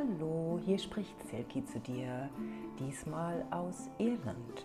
Hallo, 0.00 0.58
hier 0.64 0.78
spricht 0.78 1.20
Silki 1.28 1.62
zu 1.66 1.78
dir, 1.78 2.30
diesmal 2.78 3.44
aus 3.50 3.90
Irland. 3.98 4.64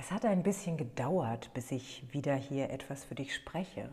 es 0.00 0.10
hat 0.10 0.24
ein 0.24 0.42
bisschen 0.42 0.76
gedauert, 0.76 1.52
bis 1.54 1.70
ich 1.70 2.04
wieder 2.12 2.34
hier 2.34 2.70
etwas 2.70 3.04
für 3.04 3.14
dich 3.14 3.34
spreche. 3.34 3.88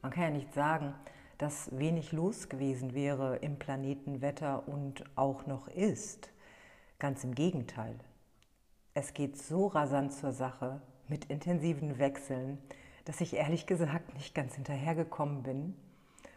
Man 0.00 0.12
kann 0.12 0.22
ja 0.24 0.30
nicht 0.30 0.54
sagen, 0.54 0.94
dass 1.38 1.76
wenig 1.76 2.12
los 2.12 2.48
gewesen 2.48 2.94
wäre 2.94 3.36
im 3.36 3.58
Planetenwetter 3.58 4.68
und 4.68 5.04
auch 5.16 5.46
noch 5.46 5.68
ist. 5.68 6.30
Ganz 6.98 7.24
im 7.24 7.34
Gegenteil. 7.34 7.98
Es 8.94 9.14
geht 9.14 9.36
so 9.36 9.66
rasant 9.66 10.12
zur 10.12 10.32
Sache 10.32 10.80
mit 11.08 11.26
intensiven 11.26 11.98
Wechseln, 11.98 12.58
dass 13.04 13.20
ich 13.20 13.34
ehrlich 13.34 13.66
gesagt 13.66 14.14
nicht 14.14 14.34
ganz 14.34 14.54
hinterhergekommen 14.54 15.42
bin, 15.42 15.76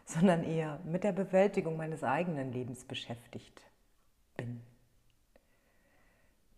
sondern 0.04 0.42
eher 0.42 0.80
mit 0.84 1.04
der 1.04 1.12
Bewältigung 1.12 1.76
meines 1.76 2.02
eigenen 2.02 2.52
Lebens 2.52 2.84
beschäftigt. 2.84 3.62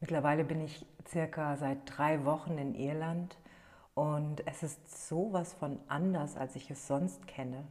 Mittlerweile 0.03 0.43
bin 0.43 0.61
ich 0.61 0.85
circa 1.07 1.57
seit 1.57 1.79
drei 1.87 2.25
Wochen 2.25 2.59
in 2.59 2.75
Irland 2.75 3.39
und 3.95 4.45
es 4.49 4.65
ist 4.65 5.07
sowas 5.07 5.55
von 5.55 5.79
anders, 5.87 6.37
als 6.37 6.57
ich 6.57 6.69
es 6.73 6.89
sonst 6.89 7.29
kenne. 7.29 7.63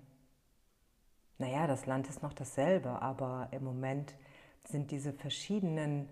Naja, 1.39 1.67
das 1.67 1.87
Land 1.87 2.07
ist 2.07 2.23
noch 2.23 2.31
dasselbe, 2.31 3.01
aber 3.01 3.49
im 3.51 3.65
Moment 3.65 4.15
sind 4.63 4.91
diese 4.91 5.11
verschiedenen 5.11 6.07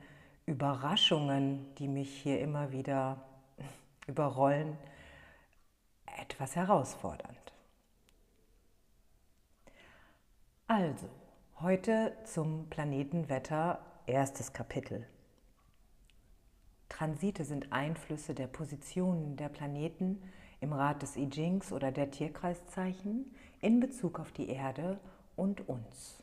Überraschungen, 0.45 1.73
die 1.75 1.87
mich 1.87 2.13
hier 2.21 2.41
immer 2.41 2.73
wieder 2.73 3.23
überrollen, 4.07 4.77
etwas 6.17 6.53
herausfordernd. 6.57 7.53
Also, 10.67 11.07
heute 11.61 12.11
zum 12.25 12.69
Planetenwetter 12.69 13.79
erstes 14.05 14.51
Kapitel. 14.51 15.07
Transite 16.89 17.45
sind 17.45 17.71
Einflüsse 17.71 18.33
der 18.33 18.47
Positionen 18.47 19.37
der 19.37 19.49
Planeten 19.49 20.21
im 20.59 20.73
Rad 20.73 21.01
des 21.01 21.15
I 21.15 21.29
Chings 21.29 21.71
oder 21.71 21.91
der 21.91 22.11
Tierkreiszeichen 22.11 23.33
in 23.61 23.79
Bezug 23.79 24.19
auf 24.19 24.31
die 24.31 24.49
Erde 24.49 24.99
und 25.35 25.69
uns. 25.69 26.21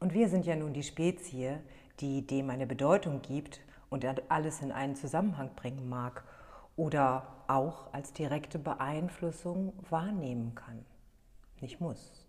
Und 0.00 0.14
wir 0.14 0.28
sind 0.28 0.46
ja 0.46 0.56
nun 0.56 0.72
die 0.72 0.82
Spezie, 0.82 1.58
die 2.00 2.26
dem 2.26 2.50
eine 2.50 2.66
Bedeutung 2.66 3.22
gibt 3.22 3.60
und 3.90 4.04
alles 4.30 4.62
in 4.62 4.72
einen 4.72 4.96
Zusammenhang 4.96 5.54
bringen 5.54 5.88
mag 5.88 6.24
oder 6.76 7.44
auch 7.48 7.92
als 7.92 8.12
direkte 8.12 8.58
Beeinflussung 8.58 9.74
wahrnehmen 9.90 10.54
kann. 10.54 10.84
Nicht 11.60 11.80
muss. 11.80 12.26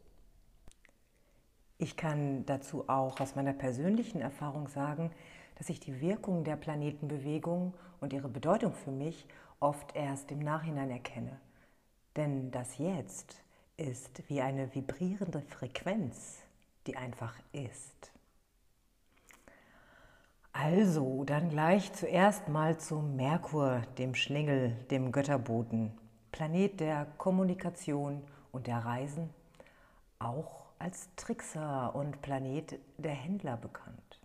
Ich 1.77 1.97
kann 1.97 2.45
dazu 2.45 2.87
auch 2.89 3.19
aus 3.19 3.35
meiner 3.35 3.53
persönlichen 3.53 4.21
Erfahrung 4.21 4.67
sagen, 4.67 5.11
dass 5.55 5.69
ich 5.69 5.79
die 5.79 6.01
Wirkung 6.01 6.43
der 6.43 6.55
Planetenbewegung 6.55 7.73
und 7.99 8.13
ihre 8.13 8.29
Bedeutung 8.29 8.73
für 8.73 8.91
mich 8.91 9.27
oft 9.59 9.95
erst 9.95 10.31
im 10.31 10.39
Nachhinein 10.39 10.91
erkenne. 10.91 11.39
Denn 12.15 12.51
das 12.51 12.77
Jetzt 12.77 13.41
ist 13.77 14.29
wie 14.29 14.41
eine 14.41 14.73
vibrierende 14.75 15.41
Frequenz, 15.41 16.43
die 16.85 16.95
einfach 16.97 17.35
ist. 17.51 18.11
Also, 20.51 21.23
dann 21.23 21.49
gleich 21.49 21.91
zuerst 21.93 22.47
mal 22.47 22.77
zu 22.77 22.99
Merkur, 22.99 23.81
dem 23.97 24.13
Schlingel, 24.13 24.75
dem 24.91 25.11
Götterboten, 25.11 25.91
Planet 26.31 26.79
der 26.79 27.07
Kommunikation 27.17 28.21
und 28.51 28.67
der 28.67 28.85
Reisen, 28.85 29.31
auch 30.19 30.65
als 30.77 31.09
Trickser 31.15 31.95
und 31.95 32.21
Planet 32.21 32.79
der 32.97 33.13
Händler 33.13 33.57
bekannt. 33.57 34.22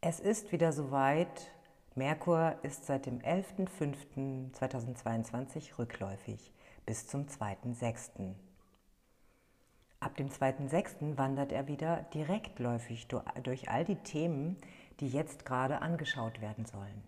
Es 0.00 0.20
ist 0.20 0.52
wieder 0.52 0.72
soweit. 0.72 1.50
Merkur 1.94 2.56
ist 2.62 2.84
seit 2.84 3.06
dem 3.06 3.20
11.05.2022 3.20 5.78
rückläufig 5.78 6.52
bis 6.84 7.08
zum 7.08 7.26
2.06. 7.26 8.34
Ab 9.98 10.14
dem 10.16 10.28
2.06. 10.28 11.16
wandert 11.16 11.52
er 11.52 11.68
wieder 11.68 12.02
direktläufig 12.12 13.08
durch 13.08 13.70
all 13.70 13.86
die 13.86 13.96
Themen, 13.96 14.58
die 15.00 15.08
jetzt 15.08 15.46
gerade 15.46 15.80
angeschaut 15.80 16.42
werden 16.42 16.66
sollen. 16.66 17.02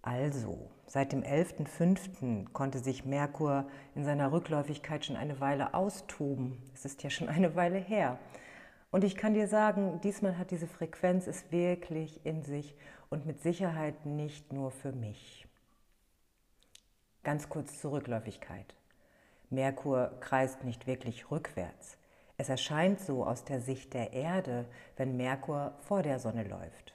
Also, 0.00 0.70
seit 0.86 1.12
dem 1.12 1.22
11.05. 1.22 2.50
konnte 2.52 2.78
sich 2.78 3.04
Merkur 3.04 3.66
in 3.94 4.04
seiner 4.04 4.32
Rückläufigkeit 4.32 5.04
schon 5.04 5.16
eine 5.16 5.40
Weile 5.40 5.74
austoben. 5.74 6.56
Es 6.74 6.84
ist 6.84 7.02
ja 7.02 7.10
schon 7.10 7.28
eine 7.28 7.54
Weile 7.54 7.78
her. 7.78 8.18
Und 8.94 9.02
ich 9.02 9.16
kann 9.16 9.34
dir 9.34 9.48
sagen, 9.48 10.00
diesmal 10.04 10.38
hat 10.38 10.52
diese 10.52 10.68
Frequenz 10.68 11.26
es 11.26 11.50
wirklich 11.50 12.24
in 12.24 12.44
sich 12.44 12.76
und 13.10 13.26
mit 13.26 13.42
Sicherheit 13.42 14.06
nicht 14.06 14.52
nur 14.52 14.70
für 14.70 14.92
mich. 14.92 15.48
Ganz 17.24 17.48
kurz 17.48 17.80
zur 17.80 17.90
Rückläufigkeit. 17.90 18.76
Merkur 19.50 20.12
kreist 20.20 20.62
nicht 20.62 20.86
wirklich 20.86 21.28
rückwärts. 21.32 21.98
Es 22.36 22.48
erscheint 22.48 23.00
so 23.00 23.26
aus 23.26 23.42
der 23.42 23.60
Sicht 23.60 23.94
der 23.94 24.12
Erde, 24.12 24.64
wenn 24.96 25.16
Merkur 25.16 25.74
vor 25.80 26.04
der 26.04 26.20
Sonne 26.20 26.44
läuft. 26.44 26.94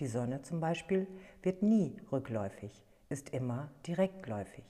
Die 0.00 0.08
Sonne 0.08 0.42
zum 0.42 0.60
Beispiel 0.60 1.06
wird 1.42 1.62
nie 1.62 1.96
rückläufig, 2.12 2.84
ist 3.08 3.30
immer 3.30 3.70
direktläufig. 3.86 4.66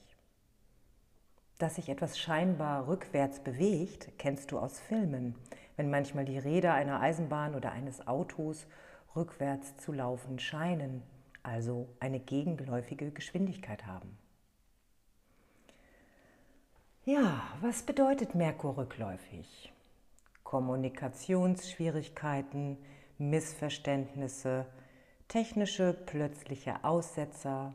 Dass 1.58 1.74
sich 1.76 1.88
etwas 1.88 2.16
scheinbar 2.16 2.86
rückwärts 2.86 3.40
bewegt, 3.40 4.12
kennst 4.18 4.52
du 4.52 4.58
aus 4.60 4.78
Filmen, 4.78 5.34
wenn 5.76 5.90
manchmal 5.90 6.24
die 6.24 6.38
Räder 6.38 6.72
einer 6.74 7.00
Eisenbahn 7.00 7.54
oder 7.54 7.72
eines 7.72 8.06
Autos 8.06 8.66
rückwärts 9.16 9.76
zu 9.76 9.92
laufen 9.92 10.38
scheinen, 10.38 11.02
also 11.42 11.88
eine 12.00 12.20
gegenläufige 12.20 13.10
Geschwindigkeit 13.10 13.86
haben. 13.86 14.16
Ja, 17.04 17.42
was 17.60 17.82
bedeutet 17.82 18.34
Merkur 18.34 18.78
rückläufig? 18.78 19.70
Kommunikationsschwierigkeiten, 20.42 22.78
Missverständnisse, 23.18 24.64
technische 25.28 25.92
plötzliche 25.92 26.82
Aussetzer, 26.82 27.74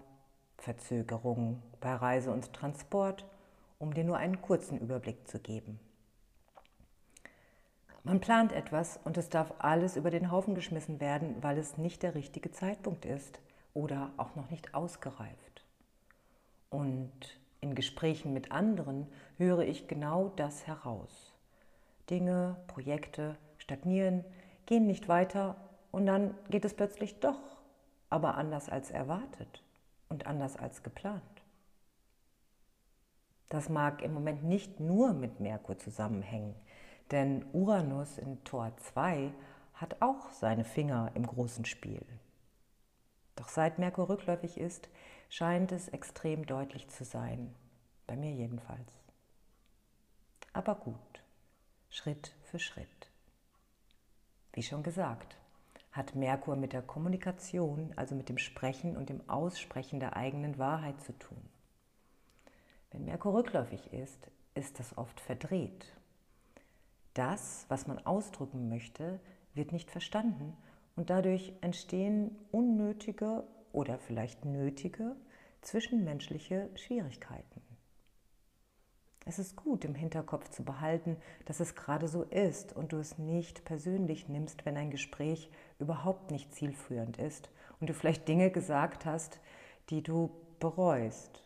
Verzögerungen 0.57 1.61
bei 1.79 1.93
Reise 1.93 2.31
und 2.31 2.53
Transport, 2.53 3.23
um 3.77 3.93
dir 3.93 4.03
nur 4.03 4.17
einen 4.17 4.41
kurzen 4.41 4.79
Überblick 4.79 5.27
zu 5.27 5.37
geben. 5.39 5.79
Man 8.03 8.21
plant 8.21 8.53
etwas 8.53 8.99
und 9.03 9.17
es 9.17 9.29
darf 9.29 9.53
alles 9.59 9.95
über 9.95 10.09
den 10.09 10.31
Haufen 10.31 10.55
geschmissen 10.55 10.99
werden, 10.99 11.35
weil 11.41 11.57
es 11.57 11.77
nicht 11.77 12.01
der 12.03 12.15
richtige 12.15 12.51
Zeitpunkt 12.51 13.05
ist 13.05 13.39
oder 13.73 14.11
auch 14.17 14.35
noch 14.35 14.49
nicht 14.49 14.73
ausgereift. 14.73 15.65
Und 16.69 17.11
in 17.61 17.75
Gesprächen 17.75 18.33
mit 18.33 18.51
anderen 18.51 19.07
höre 19.37 19.61
ich 19.61 19.87
genau 19.87 20.31
das 20.35 20.65
heraus. 20.65 21.33
Dinge, 22.09 22.55
Projekte 22.67 23.35
stagnieren, 23.57 24.23
gehen 24.65 24.87
nicht 24.87 25.07
weiter 25.07 25.55
und 25.91 26.05
dann 26.05 26.33
geht 26.49 26.65
es 26.65 26.73
plötzlich 26.73 27.19
doch, 27.19 27.39
aber 28.09 28.35
anders 28.35 28.69
als 28.69 28.91
erwartet 28.91 29.63
und 30.07 30.25
anders 30.25 30.55
als 30.55 30.83
geplant. 30.83 31.21
Das 33.49 33.67
mag 33.67 34.01
im 34.03 34.13
Moment 34.13 34.43
nicht 34.43 34.79
nur 34.79 35.13
mit 35.13 35.39
Merkur 35.39 35.77
zusammenhängen, 35.77 36.55
denn 37.11 37.45
Uranus 37.53 38.17
in 38.17 38.43
Tor 38.43 38.75
2 38.77 39.31
hat 39.73 40.01
auch 40.01 40.31
seine 40.31 40.65
Finger 40.65 41.11
im 41.15 41.25
großen 41.25 41.65
Spiel. 41.65 42.05
Doch 43.35 43.47
seit 43.47 43.79
Merkur 43.79 44.09
rückläufig 44.09 44.57
ist, 44.57 44.89
scheint 45.29 45.71
es 45.71 45.87
extrem 45.87 46.45
deutlich 46.45 46.89
zu 46.89 47.05
sein. 47.05 47.55
Bei 48.05 48.15
mir 48.15 48.31
jedenfalls. 48.31 48.93
Aber 50.51 50.75
gut, 50.75 51.23
Schritt 51.89 52.35
für 52.43 52.59
Schritt. 52.59 53.09
Wie 54.53 54.63
schon 54.63 54.83
gesagt, 54.83 55.37
hat 55.91 56.15
Merkur 56.15 56.55
mit 56.55 56.73
der 56.73 56.81
Kommunikation, 56.81 57.93
also 57.95 58.15
mit 58.15 58.29
dem 58.29 58.37
Sprechen 58.37 58.97
und 58.97 59.09
dem 59.09 59.27
Aussprechen 59.29 59.99
der 59.99 60.15
eigenen 60.15 60.57
Wahrheit 60.57 60.99
zu 61.01 61.17
tun. 61.17 61.49
Wenn 62.91 63.05
Merkur 63.05 63.35
rückläufig 63.35 63.93
ist, 63.93 64.29
ist 64.55 64.79
das 64.79 64.97
oft 64.97 65.19
verdreht 65.19 65.98
das, 67.19 67.65
was 67.67 67.85
man 67.85 67.99
ausdrücken 68.05 68.69
möchte, 68.69 69.19
wird 69.53 69.73
nicht 69.73 69.91
verstanden 69.91 70.55
und 70.95 71.09
dadurch 71.09 71.53
entstehen 71.59 72.31
unnötige 72.49 73.43
oder 73.73 73.99
vielleicht 73.99 74.45
nötige 74.45 75.17
zwischenmenschliche 75.61 76.69
Schwierigkeiten. 76.75 77.61
Es 79.25 79.37
ist 79.37 79.57
gut, 79.57 79.83
im 79.83 79.95
Hinterkopf 79.95 80.49
zu 80.49 80.63
behalten, 80.63 81.17
dass 81.43 81.59
es 81.59 81.75
gerade 81.75 82.07
so 82.07 82.23
ist 82.23 82.73
und 82.73 82.93
du 82.93 82.97
es 82.97 83.17
nicht 83.17 83.65
persönlich 83.65 84.29
nimmst, 84.29 84.65
wenn 84.65 84.77
ein 84.77 84.89
Gespräch 84.89 85.51
überhaupt 85.77 86.31
nicht 86.31 86.53
zielführend 86.53 87.17
ist 87.17 87.49
und 87.81 87.89
du 87.89 87.93
vielleicht 87.93 88.29
Dinge 88.29 88.49
gesagt 88.49 89.05
hast, 89.05 89.41
die 89.89 90.01
du 90.01 90.31
bereust. 90.61 91.43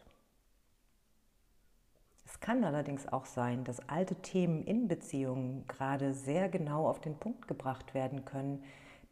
Es 2.44 2.48
kann 2.48 2.66
allerdings 2.66 3.08
auch 3.08 3.24
sein, 3.26 3.64
dass 3.64 3.88
alte 3.88 4.16
Themen 4.16 4.64
in 4.64 4.90
Beziehungen 4.90 5.66
gerade 5.70 6.14
sehr 6.14 6.50
genau 6.50 6.90
auf 6.90 7.00
den 7.00 7.16
Punkt 7.16 7.48
gebracht 7.48 7.94
werden 7.94 8.26
können, 8.26 8.62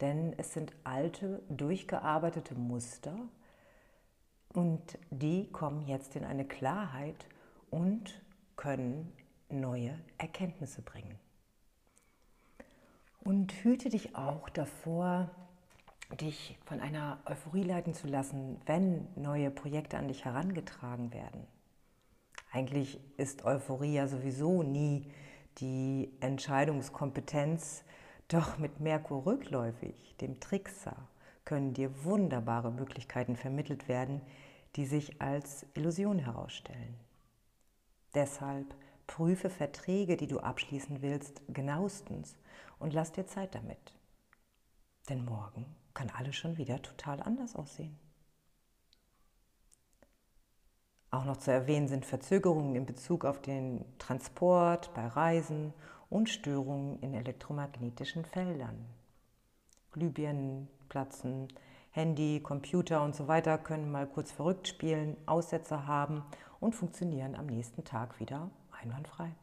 denn 0.01 0.36
es 0.38 0.51
sind 0.51 0.74
alte, 0.83 1.42
durchgearbeitete 1.48 2.56
Muster 2.56 3.16
und 4.50 5.00
die 5.12 5.50
kommen 5.50 5.88
jetzt 5.88 6.18
in 6.18 6.25
eine 6.25 6.44
Klarheit 6.44 7.25
und 7.69 8.22
können 8.57 9.13
neue 9.48 9.98
Erkenntnisse 10.18 10.81
bringen. 10.81 11.18
Und 13.22 13.54
hüte 13.63 13.88
dich 13.88 14.13
auch 14.13 14.50
davor, 14.50 15.30
dich 16.19 16.60
von 16.66 16.81
einer 16.81 17.19
Euphorie 17.24 17.63
leiten 17.63 17.94
zu 17.94 18.07
lassen, 18.07 18.60
wenn 18.66 19.07
neue 19.16 19.51
Projekte 19.51 19.98
an 19.98 20.10
dich 20.10 20.25
herangetragen 20.25 21.13
werden. 21.13 21.48
Eigentlich 22.51 23.00
ist 23.18 23.45
Euphorie 23.45 23.94
ja 23.94 24.07
sowieso 24.07 24.62
nie 24.62 25.09
die 25.59 26.12
Entscheidungskompetenz, 26.19 27.83
doch 28.27 28.57
mit 28.57 28.80
Merkur 28.80 29.25
rückläufig, 29.25 30.15
dem 30.19 30.39
Trickser, 30.39 31.07
können 31.45 31.74
dir 31.74 32.03
wunderbare 32.03 32.71
Möglichkeiten 32.71 33.36
vermittelt 33.36 33.88
werden, 33.88 34.21
die 34.75 34.86
sich 34.86 35.21
als 35.21 35.65
Illusion 35.74 36.19
herausstellen. 36.19 36.95
Deshalb 38.13 38.75
prüfe 39.07 39.50
Verträge, 39.50 40.18
die 40.18 40.27
du 40.27 40.39
abschließen 40.39 41.01
willst, 41.01 41.42
genauestens 41.50 42.36
und 42.80 42.94
lass 42.94 43.12
dir 43.12 43.27
Zeit 43.27 43.56
damit. 43.56 43.94
Denn 45.09 45.25
morgen 45.25 45.65
kann 45.94 46.09
alles 46.09 46.36
schon 46.36 46.57
wieder 46.57 46.81
total 46.81 47.21
anders 47.21 47.56
aussehen. 47.56 47.98
Auch 51.12 51.25
noch 51.25 51.38
zu 51.38 51.52
erwähnen 51.52 51.90
sind 51.90 52.06
Verzögerungen 52.06 52.74
in 52.75 52.86
Bezug 52.86 53.25
auf 53.25 53.42
den 53.42 53.84
Transport 54.00 54.94
bei 54.94 55.06
Reisen 55.06 55.74
und 56.10 56.30
Störungen 56.30 57.00
in 57.02 57.13
elektromagnetischen 57.13 58.24
Feldern. 58.24 58.86
Glühbirnen 59.92 60.69
platzen, 60.88 61.50
Handy, 61.92 62.40
Computer 62.42 63.04
und 63.04 63.13
so 63.13 63.28
weiter 63.28 63.58
können 63.58 63.92
mal 63.92 64.08
kurz 64.08 64.31
verrückt 64.31 64.69
spielen, 64.69 65.18
Aussetzer 65.25 65.86
haben 65.86 66.24
und 66.62 66.75
funktionieren 66.75 67.36
am 67.36 67.48
nächsten 67.48 67.84
Tag 67.84 68.22
wieder 68.22 68.50
einwandfrei. 68.81 69.36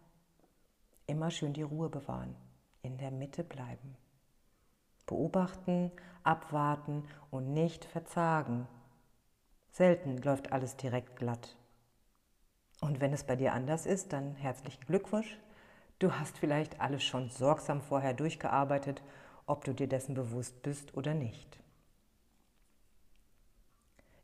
Immer 1.06 1.30
schön 1.30 1.52
die 1.52 1.62
Ruhe 1.62 1.90
bewahren, 1.90 2.34
in 2.80 2.96
der 2.96 3.10
Mitte 3.10 3.44
bleiben. 3.44 3.94
Beobachten, 5.04 5.92
abwarten 6.22 7.04
und 7.30 7.52
nicht 7.52 7.84
verzagen. 7.84 8.66
Selten 9.70 10.16
läuft 10.18 10.50
alles 10.50 10.76
direkt 10.78 11.16
glatt. 11.16 11.57
Und 12.88 13.02
wenn 13.02 13.12
es 13.12 13.22
bei 13.22 13.36
dir 13.36 13.52
anders 13.52 13.84
ist, 13.84 14.14
dann 14.14 14.34
herzlichen 14.36 14.86
Glückwunsch. 14.86 15.36
Du 15.98 16.10
hast 16.10 16.38
vielleicht 16.38 16.80
alles 16.80 17.04
schon 17.04 17.28
sorgsam 17.28 17.82
vorher 17.82 18.14
durchgearbeitet, 18.14 19.02
ob 19.44 19.62
du 19.64 19.74
dir 19.74 19.88
dessen 19.88 20.14
bewusst 20.14 20.62
bist 20.62 20.96
oder 20.96 21.12
nicht. 21.12 21.60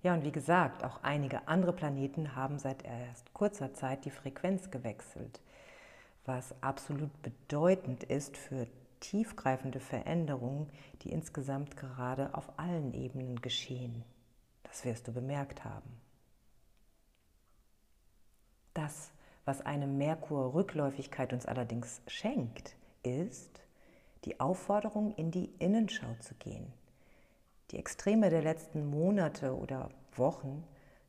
Ja, 0.02 0.14
und 0.14 0.24
wie 0.24 0.32
gesagt, 0.32 0.82
auch 0.82 1.02
einige 1.02 1.46
andere 1.46 1.74
Planeten 1.74 2.36
haben 2.36 2.58
seit 2.58 2.86
erst 2.86 3.34
kurzer 3.34 3.74
Zeit 3.74 4.06
die 4.06 4.10
Frequenz 4.10 4.70
gewechselt, 4.70 5.42
was 6.24 6.54
absolut 6.62 7.10
bedeutend 7.20 8.04
ist 8.04 8.34
für 8.34 8.66
tiefgreifende 9.00 9.80
Veränderungen, 9.80 10.70
die 11.02 11.12
insgesamt 11.12 11.76
gerade 11.76 12.34
auf 12.34 12.58
allen 12.58 12.94
Ebenen 12.94 13.42
geschehen. 13.42 14.04
Das 14.62 14.86
wirst 14.86 15.06
du 15.06 15.12
bemerkt 15.12 15.64
haben. 15.64 16.03
Das, 18.74 19.10
was 19.44 19.60
eine 19.60 19.86
Merkur-Rückläufigkeit 19.86 21.32
uns 21.32 21.46
allerdings 21.46 22.02
schenkt, 22.06 22.76
ist 23.02 23.62
die 24.24 24.40
Aufforderung, 24.40 25.14
in 25.14 25.30
die 25.30 25.50
Innenschau 25.58 26.14
zu 26.20 26.34
gehen 26.34 26.72
die 27.70 27.78
Extreme 27.78 28.30
der 28.30 28.42
letzten 28.42 28.86
Monate 28.86 29.56
oder 29.56 29.90
Wochen 30.14 30.64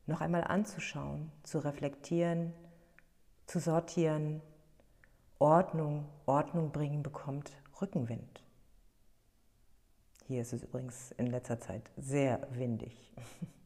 noch 0.06 0.20
einmal 0.20 0.44
anzuschauen, 0.44 1.30
zu 1.42 1.58
reflektieren, 1.58 2.52
zu 3.46 3.60
sortieren. 3.60 4.42
Ordnung, 5.38 6.06
Ordnung 6.24 6.72
bringen 6.72 7.02
bekommt 7.02 7.52
Rückenwind. 7.80 8.42
Hier 10.26 10.42
ist 10.42 10.52
es 10.52 10.64
übrigens 10.64 11.12
in 11.12 11.26
letzter 11.26 11.60
Zeit 11.60 11.82
sehr 11.96 12.48
windig. 12.50 13.12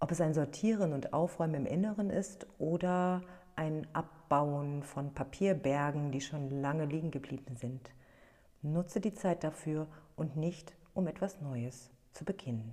Ob 0.00 0.12
es 0.12 0.20
ein 0.20 0.34
Sortieren 0.34 0.92
und 0.92 1.12
Aufräumen 1.12 1.54
im 1.54 1.66
Inneren 1.66 2.10
ist 2.10 2.46
oder 2.58 3.22
ein 3.56 3.86
Abbauen 3.92 4.84
von 4.84 5.12
Papierbergen, 5.12 6.12
die 6.12 6.20
schon 6.20 6.62
lange 6.62 6.84
liegen 6.84 7.10
geblieben 7.10 7.56
sind. 7.56 7.90
Nutze 8.62 9.00
die 9.00 9.14
Zeit 9.14 9.42
dafür 9.42 9.88
und 10.14 10.36
nicht, 10.36 10.74
um 10.94 11.08
etwas 11.08 11.40
Neues 11.40 11.90
zu 12.12 12.24
beginnen. 12.24 12.72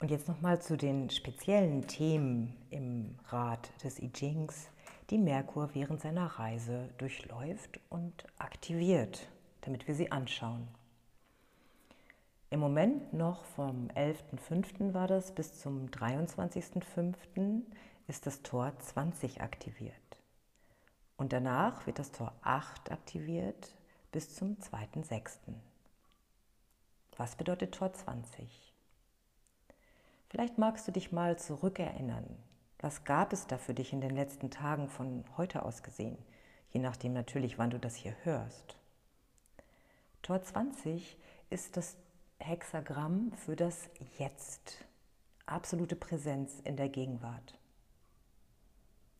Und 0.00 0.10
jetzt 0.10 0.28
nochmal 0.28 0.60
zu 0.60 0.76
den 0.76 1.08
speziellen 1.10 1.86
Themen 1.86 2.56
im 2.70 3.18
Rat 3.28 3.70
des 3.82 4.00
I 4.00 4.10
Chings, 4.12 4.68
die 5.10 5.18
Merkur 5.18 5.70
während 5.74 6.00
seiner 6.00 6.26
Reise 6.26 6.90
durchläuft 6.98 7.80
und 7.88 8.26
aktiviert, 8.38 9.28
damit 9.62 9.86
wir 9.86 9.94
sie 9.94 10.12
anschauen. 10.12 10.68
Im 12.48 12.60
Moment 12.60 13.12
noch 13.12 13.44
vom 13.44 13.88
11.05. 13.88 14.94
war 14.94 15.08
das 15.08 15.32
bis 15.32 15.58
zum 15.58 15.86
23.05. 15.86 17.62
ist 18.06 18.24
das 18.24 18.42
Tor 18.42 18.72
20 18.78 19.40
aktiviert. 19.40 19.94
Und 21.16 21.32
danach 21.32 21.86
wird 21.86 21.98
das 21.98 22.12
Tor 22.12 22.32
8 22.42 22.92
aktiviert 22.92 23.74
bis 24.12 24.36
zum 24.36 24.58
2.6. 24.58 25.38
Was 27.16 27.34
bedeutet 27.34 27.74
Tor 27.74 27.92
20? 27.92 28.72
Vielleicht 30.28 30.56
magst 30.56 30.86
du 30.86 30.92
dich 30.92 31.10
mal 31.10 31.36
zurückerinnern. 31.36 32.26
Was 32.78 33.02
gab 33.02 33.32
es 33.32 33.48
da 33.48 33.58
für 33.58 33.74
dich 33.74 33.92
in 33.92 34.00
den 34.00 34.14
letzten 34.14 34.50
Tagen 34.50 34.88
von 34.88 35.24
heute 35.36 35.64
aus 35.64 35.82
gesehen? 35.82 36.16
Je 36.70 36.78
nachdem 36.78 37.12
natürlich, 37.12 37.58
wann 37.58 37.70
du 37.70 37.80
das 37.80 37.96
hier 37.96 38.14
hörst. 38.22 38.76
Tor 40.22 40.42
20 40.42 41.16
ist 41.50 41.76
das 41.76 41.96
Hexagramm 42.38 43.32
für 43.32 43.56
das 43.56 43.88
Jetzt. 44.18 44.84
Absolute 45.46 45.96
Präsenz 45.96 46.60
in 46.64 46.76
der 46.76 46.88
Gegenwart. 46.88 47.58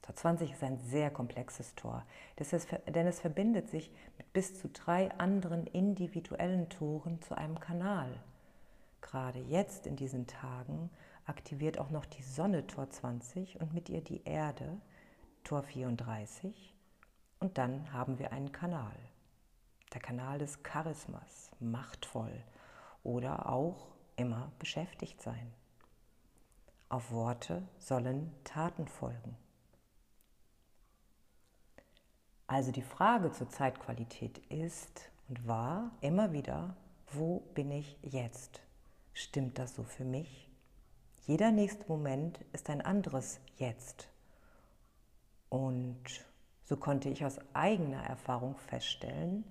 Tor 0.02 0.14
20 0.14 0.52
ist 0.52 0.62
ein 0.62 0.78
sehr 0.78 1.11
komplexes 1.11 1.75
Tor, 1.75 2.04
denn 2.38 3.06
es 3.06 3.20
verbindet 3.20 3.68
sich 3.68 3.90
mit 4.16 4.32
bis 4.32 4.61
zu 4.61 4.68
drei 4.68 5.11
anderen 5.18 5.66
individuellen 5.66 6.68
Toren 6.68 7.20
zu 7.23 7.35
einem 7.37 7.58
Kanal. 7.58 8.12
Gerade 9.00 9.40
jetzt 9.40 9.88
in 9.88 9.96
diesen 9.96 10.28
Tagen 10.28 10.90
aktiviert 11.25 11.78
auch 11.80 11.90
noch 11.90 12.04
die 12.04 12.23
Sonne 12.23 12.66
Tor 12.68 12.90
20 12.90 13.61
und 13.61 13.75
mit 13.75 13.88
ihr 13.88 14.02
die 14.02 14.23
Erde 14.25 14.80
Tor 15.42 15.64
34 15.64 16.75
und 17.40 17.58
dann 17.58 17.92
haben 17.92 18.20
wir 18.20 18.32
einen 18.32 18.52
Kanal. 18.52 18.96
Der 19.92 20.00
Kanal 20.00 20.38
des 20.38 20.62
Charismas, 20.62 21.50
machtvoll 21.58 22.44
oder 23.06 23.48
auch 23.48 23.86
immer 24.16 24.50
beschäftigt 24.58 25.22
sein. 25.22 25.52
Auf 26.88 27.12
Worte 27.12 27.62
sollen 27.78 28.32
Taten 28.42 28.88
folgen. 28.88 29.36
Also 32.48 32.72
die 32.72 32.82
Frage 32.82 33.30
zur 33.32 33.48
Zeitqualität 33.48 34.38
ist 34.50 35.10
und 35.28 35.46
war 35.46 35.92
immer 36.00 36.32
wieder, 36.32 36.76
wo 37.12 37.40
bin 37.54 37.70
ich 37.70 37.96
jetzt? 38.02 38.60
Stimmt 39.12 39.58
das 39.58 39.75
so 39.75 39.84
für 39.84 40.04
mich? 40.04 40.48
Jeder 41.26 41.50
nächste 41.50 41.86
Moment 41.88 42.40
ist 42.52 42.70
ein 42.70 42.80
anderes 42.80 43.40
Jetzt. 43.56 44.08
Und 45.48 46.04
so 46.64 46.76
konnte 46.76 47.08
ich 47.08 47.25
aus 47.25 47.38
eigener 47.52 48.02
Erfahrung 48.02 48.56
feststellen, 48.56 49.44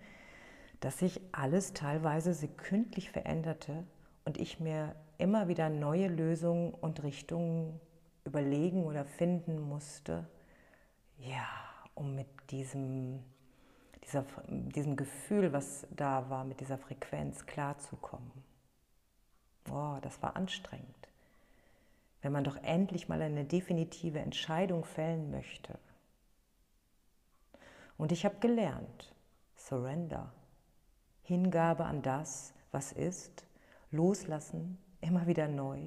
dass 0.80 1.00
sich 1.00 1.22
alles 1.32 1.74
teilweise 1.74 2.34
sekündlich 2.34 3.12
veränderte 3.12 3.84
und 4.26 4.38
ich 4.38 4.60
mir 4.60 4.96
immer 5.18 5.48
wieder 5.48 5.70
neue 5.70 6.08
Lösungen 6.08 6.74
und 6.74 7.04
Richtungen 7.04 7.80
überlegen 8.26 8.86
oder 8.86 9.06
finden 9.06 9.60
musste. 9.62 10.28
Ja, 11.18 11.48
um 11.94 12.16
mit 12.16 12.28
diesem, 12.50 13.24
dieser, 14.04 14.26
diesem 14.48 14.96
Gefühl, 14.96 15.54
was 15.54 15.88
da 15.92 16.30
war, 16.30 16.44
mit 16.44 16.60
dieser 16.60 16.78
Frequenz 16.78 17.46
klarzukommen. 17.46 18.32
Oh, 19.72 19.98
das 20.02 20.22
war 20.22 20.36
anstrengend. 20.36 21.10
Wenn 22.22 22.32
man 22.32 22.44
doch 22.44 22.58
endlich 22.58 23.08
mal 23.08 23.22
eine 23.22 23.46
definitive 23.46 24.20
Entscheidung 24.20 24.84
fällen 24.84 25.32
möchte. 25.32 25.78
Und 27.98 28.12
ich 28.12 28.26
habe 28.26 28.36
gelernt, 28.40 29.14
Surrender, 29.56 30.34
Hingabe 31.26 31.86
an 31.86 32.04
das, 32.04 32.54
was 32.72 32.92
ist, 32.92 33.46
loslassen, 33.90 34.78
immer 35.02 35.26
wieder 35.26 35.48
neu, 35.48 35.80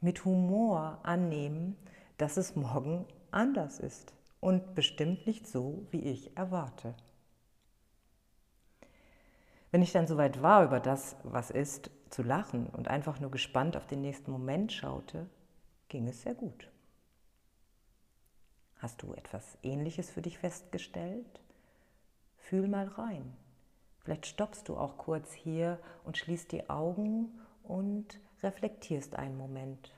mit 0.00 0.24
Humor 0.24 0.98
annehmen, 1.04 1.76
dass 2.18 2.36
es 2.36 2.56
morgen 2.56 3.06
anders 3.30 3.78
ist 3.78 4.12
und 4.40 4.74
bestimmt 4.74 5.26
nicht 5.26 5.46
so, 5.46 5.86
wie 5.90 6.00
ich 6.00 6.36
erwarte. 6.36 6.94
Wenn 9.70 9.82
ich 9.82 9.92
dann 9.92 10.08
soweit 10.08 10.42
war, 10.42 10.64
über 10.64 10.80
das, 10.80 11.16
was 11.22 11.50
ist, 11.50 11.90
zu 12.10 12.22
lachen 12.22 12.66
und 12.66 12.88
einfach 12.88 13.20
nur 13.20 13.30
gespannt 13.30 13.76
auf 13.76 13.86
den 13.86 14.00
nächsten 14.00 14.32
Moment 14.32 14.72
schaute, 14.72 15.28
ging 15.88 16.08
es 16.08 16.22
sehr 16.22 16.34
gut. 16.34 16.68
Hast 18.78 19.02
du 19.02 19.14
etwas 19.14 19.56
Ähnliches 19.62 20.10
für 20.10 20.20
dich 20.20 20.38
festgestellt? 20.38 21.40
Fühl 22.38 22.68
mal 22.68 22.88
rein. 22.88 23.36
Vielleicht 24.04 24.26
stoppst 24.26 24.68
du 24.68 24.76
auch 24.76 24.98
kurz 24.98 25.32
hier 25.32 25.78
und 26.04 26.18
schließt 26.18 26.52
die 26.52 26.68
Augen 26.68 27.40
und 27.62 28.20
reflektierst 28.42 29.16
einen 29.16 29.38
Moment. 29.38 29.94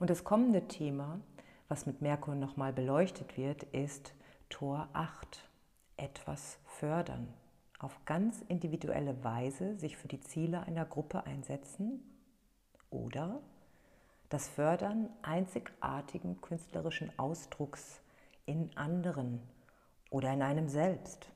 Und 0.00 0.10
das 0.10 0.24
kommende 0.24 0.66
Thema, 0.66 1.20
was 1.68 1.86
mit 1.86 2.02
Merkur 2.02 2.34
nochmal 2.34 2.72
beleuchtet 2.72 3.36
wird, 3.36 3.62
ist 3.62 4.12
Tor 4.48 4.88
8. 4.92 5.48
Etwas 5.96 6.58
fördern. 6.64 7.28
Auf 7.78 8.04
ganz 8.06 8.42
individuelle 8.48 9.22
Weise 9.22 9.78
sich 9.78 9.96
für 9.96 10.08
die 10.08 10.20
Ziele 10.20 10.62
einer 10.62 10.84
Gruppe 10.84 11.24
einsetzen 11.26 12.02
oder 12.90 13.40
das 14.30 14.48
Fördern 14.48 15.10
einzigartigen 15.22 16.40
künstlerischen 16.40 17.16
Ausdrucks 17.18 18.00
in 18.46 18.76
anderen 18.76 19.40
oder 20.10 20.32
in 20.32 20.42
einem 20.42 20.68
selbst. 20.68 21.30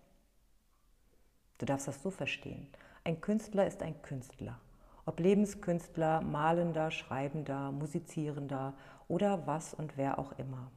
Du 1.58 1.66
darfst 1.66 1.88
das 1.88 2.02
so 2.02 2.10
verstehen. 2.10 2.68
Ein 3.04 3.20
Künstler 3.20 3.66
ist 3.66 3.82
ein 3.82 4.00
Künstler. 4.02 4.60
Ob 5.06 5.20
Lebenskünstler, 5.20 6.20
Malender, 6.20 6.90
Schreibender, 6.90 7.70
Musizierender 7.70 8.74
oder 9.08 9.46
was 9.46 9.74
und 9.74 9.96
wer 9.96 10.18
auch 10.18 10.32
immer. 10.38 10.70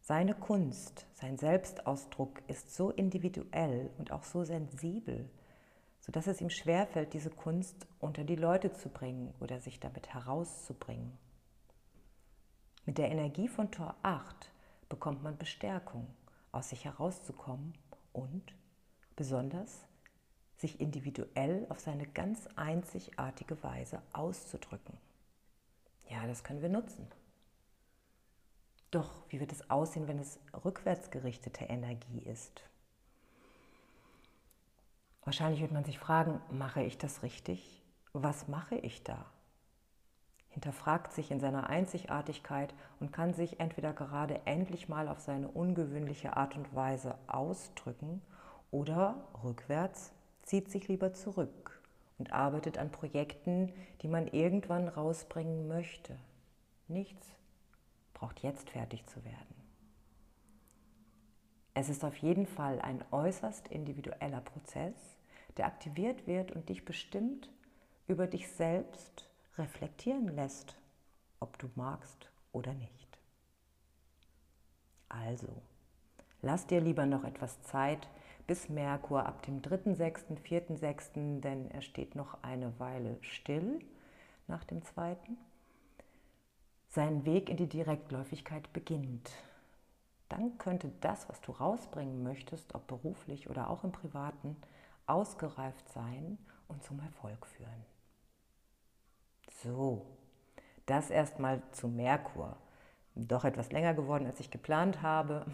Seine 0.00 0.34
Kunst, 0.34 1.06
sein 1.14 1.38
Selbstausdruck 1.38 2.42
ist 2.48 2.74
so 2.74 2.90
individuell 2.90 3.90
und 3.98 4.10
auch 4.10 4.24
so 4.24 4.44
sensibel, 4.44 5.28
sodass 6.00 6.26
es 6.26 6.40
ihm 6.40 6.50
schwerfällt, 6.50 7.12
diese 7.12 7.30
Kunst 7.30 7.86
unter 8.00 8.24
die 8.24 8.36
Leute 8.36 8.72
zu 8.72 8.88
bringen 8.88 9.34
oder 9.40 9.60
sich 9.60 9.80
damit 9.80 10.12
herauszubringen. 10.12 11.12
Mit 12.86 12.98
der 12.98 13.10
Energie 13.10 13.48
von 13.48 13.70
Tor 13.70 13.94
8 14.02 14.50
bekommt 14.88 15.22
man 15.22 15.36
Bestärkung 15.36 16.06
aus 16.58 16.70
sich 16.70 16.84
herauszukommen 16.84 17.72
und 18.12 18.52
besonders 19.14 19.86
sich 20.56 20.80
individuell 20.80 21.66
auf 21.68 21.78
seine 21.78 22.06
ganz 22.06 22.48
einzigartige 22.56 23.62
Weise 23.62 24.02
auszudrücken. 24.12 24.98
Ja, 26.08 26.26
das 26.26 26.42
können 26.42 26.60
wir 26.60 26.68
nutzen. 26.68 27.06
Doch 28.90 29.10
wie 29.28 29.38
wird 29.38 29.52
es 29.52 29.70
aussehen, 29.70 30.08
wenn 30.08 30.18
es 30.18 30.40
rückwärtsgerichtete 30.64 31.64
Energie 31.64 32.20
ist? 32.20 32.62
Wahrscheinlich 35.22 35.60
wird 35.60 35.72
man 35.72 35.84
sich 35.84 35.98
fragen, 35.98 36.40
mache 36.50 36.82
ich 36.82 36.98
das 36.98 37.22
richtig? 37.22 37.84
Was 38.14 38.48
mache 38.48 38.76
ich 38.76 39.04
da? 39.04 39.26
Hinterfragt 40.58 41.12
sich 41.12 41.30
in 41.30 41.38
seiner 41.38 41.70
Einzigartigkeit 41.70 42.74
und 42.98 43.12
kann 43.12 43.32
sich 43.32 43.60
entweder 43.60 43.92
gerade 43.92 44.40
endlich 44.44 44.88
mal 44.88 45.06
auf 45.06 45.20
seine 45.20 45.46
ungewöhnliche 45.46 46.36
Art 46.36 46.56
und 46.56 46.74
Weise 46.74 47.14
ausdrücken 47.28 48.20
oder 48.72 49.14
rückwärts 49.44 50.12
zieht 50.42 50.68
sich 50.68 50.88
lieber 50.88 51.12
zurück 51.12 51.80
und 52.18 52.32
arbeitet 52.32 52.76
an 52.76 52.90
Projekten, 52.90 53.72
die 54.02 54.08
man 54.08 54.26
irgendwann 54.26 54.88
rausbringen 54.88 55.68
möchte. 55.68 56.16
Nichts 56.88 57.28
braucht 58.12 58.40
jetzt 58.40 58.70
fertig 58.70 59.06
zu 59.06 59.24
werden. 59.24 59.54
Es 61.74 61.88
ist 61.88 62.04
auf 62.04 62.16
jeden 62.16 62.48
Fall 62.48 62.80
ein 62.80 63.04
äußerst 63.12 63.68
individueller 63.68 64.40
Prozess, 64.40 64.96
der 65.56 65.66
aktiviert 65.66 66.26
wird 66.26 66.50
und 66.50 66.68
dich 66.68 66.84
bestimmt 66.84 67.48
über 68.08 68.26
dich 68.26 68.48
selbst 68.48 69.27
reflektieren 69.58 70.28
lässt, 70.28 70.76
ob 71.40 71.58
du 71.58 71.68
magst 71.74 72.30
oder 72.52 72.74
nicht. 72.74 73.18
Also, 75.08 75.48
lass 76.42 76.66
dir 76.66 76.80
lieber 76.80 77.06
noch 77.06 77.24
etwas 77.24 77.60
Zeit 77.62 78.08
bis 78.46 78.68
Merkur 78.68 79.26
ab 79.26 79.42
dem 79.42 79.60
3.6., 79.60 80.38
4.6., 80.42 81.40
denn 81.40 81.70
er 81.70 81.82
steht 81.82 82.14
noch 82.14 82.42
eine 82.42 82.78
Weile 82.78 83.18
still 83.20 83.80
nach 84.46 84.64
dem 84.64 84.82
zweiten, 84.82 85.36
seinen 86.88 87.26
Weg 87.26 87.50
in 87.50 87.58
die 87.58 87.68
Direktläufigkeit 87.68 88.72
beginnt. 88.72 89.30
Dann 90.30 90.56
könnte 90.58 90.90
das, 91.00 91.28
was 91.28 91.40
du 91.42 91.52
rausbringen 91.52 92.22
möchtest, 92.22 92.74
ob 92.74 92.86
beruflich 92.86 93.50
oder 93.50 93.68
auch 93.68 93.84
im 93.84 93.92
privaten, 93.92 94.56
ausgereift 95.06 95.88
sein 95.90 96.38
und 96.68 96.82
zum 96.82 97.00
Erfolg 97.00 97.46
führen. 97.46 97.97
So, 99.62 100.06
das 100.86 101.10
erstmal 101.10 101.62
zu 101.72 101.88
Merkur. 101.88 102.56
Doch 103.16 103.44
etwas 103.44 103.72
länger 103.72 103.94
geworden, 103.94 104.26
als 104.26 104.38
ich 104.38 104.50
geplant 104.50 105.02
habe. 105.02 105.46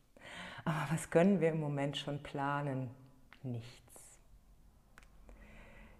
Aber 0.64 0.86
was 0.92 1.10
können 1.10 1.40
wir 1.40 1.50
im 1.50 1.58
Moment 1.58 1.96
schon 1.96 2.22
planen? 2.22 2.90
Nichts. 3.42 4.20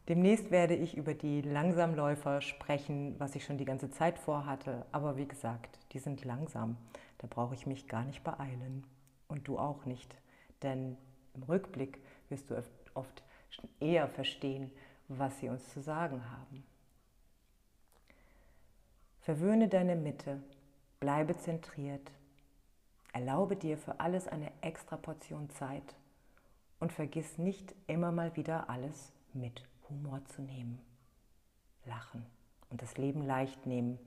Demnächst 0.08 0.50
werde 0.50 0.74
ich 0.74 0.96
über 0.96 1.14
die 1.14 1.40
Langsamläufer 1.40 2.40
sprechen, 2.40 3.14
was 3.18 3.34
ich 3.34 3.44
schon 3.44 3.58
die 3.58 3.64
ganze 3.64 3.90
Zeit 3.90 4.18
vorhatte. 4.18 4.86
Aber 4.92 5.16
wie 5.16 5.26
gesagt, 5.26 5.78
die 5.92 5.98
sind 5.98 6.24
langsam. 6.24 6.76
Da 7.18 7.26
brauche 7.28 7.54
ich 7.54 7.66
mich 7.66 7.88
gar 7.88 8.04
nicht 8.04 8.22
beeilen. 8.22 8.86
Und 9.26 9.48
du 9.48 9.58
auch 9.58 9.84
nicht. 9.86 10.14
Denn 10.62 10.96
im 11.34 11.42
Rückblick 11.44 12.00
wirst 12.28 12.50
du 12.50 12.62
oft 12.94 13.22
eher 13.80 14.08
verstehen, 14.08 14.70
was 15.08 15.38
sie 15.40 15.48
uns 15.48 15.68
zu 15.72 15.80
sagen 15.80 16.22
haben. 16.30 16.69
Verwöhne 19.20 19.68
deine 19.68 19.96
Mitte, 19.96 20.42
bleibe 20.98 21.36
zentriert, 21.36 22.10
erlaube 23.12 23.54
dir 23.54 23.76
für 23.76 24.00
alles 24.00 24.26
eine 24.26 24.50
extra 24.62 24.96
Portion 24.96 25.50
Zeit. 25.50 25.94
Und 26.78 26.94
vergiss 26.94 27.36
nicht 27.36 27.74
immer 27.86 28.10
mal 28.10 28.34
wieder 28.36 28.70
alles 28.70 29.12
mit 29.34 29.62
Humor 29.90 30.24
zu 30.24 30.40
nehmen. 30.40 30.80
Lachen 31.84 32.24
und 32.70 32.80
das 32.80 32.96
Leben 32.96 33.22
leicht 33.26 33.66
nehmen, 33.66 33.98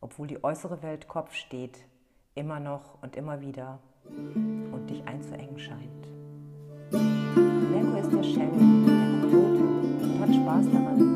obwohl 0.00 0.26
die 0.26 0.42
äußere 0.42 0.82
Welt 0.82 1.06
Kopf 1.06 1.34
steht, 1.34 1.78
immer 2.34 2.58
noch 2.58 3.00
und 3.02 3.14
immer 3.14 3.40
wieder 3.40 3.78
und 4.04 4.88
dich 4.88 5.06
einzuengen 5.06 5.60
scheint. 5.60 6.08
Merkur 6.90 7.98
ist 8.00 8.12
der 8.12 8.24
Schelm, 8.24 8.86
der 8.86 9.30
Kojote 9.30 9.64
und 10.02 10.20
hat 10.20 10.34
Spaß 10.34 10.72
daran, 10.72 11.07